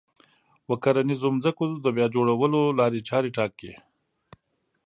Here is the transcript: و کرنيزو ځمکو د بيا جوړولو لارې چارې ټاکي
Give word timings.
و 0.67 0.71
کرنيزو 0.83 1.29
ځمکو 1.43 1.65
د 1.85 1.87
بيا 1.95 2.07
جوړولو 2.15 2.61
لارې 2.79 3.05
چارې 3.09 3.29
ټاکي 3.37 3.71